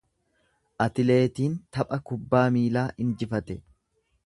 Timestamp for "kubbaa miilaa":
2.11-2.89